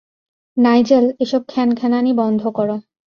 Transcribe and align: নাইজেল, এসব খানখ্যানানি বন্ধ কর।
নাইজেল, 0.57 1.05
এসব 1.19 1.41
খানখ্যানানি 1.49 2.11
বন্ধ 2.13 2.41
কর। 2.49 2.69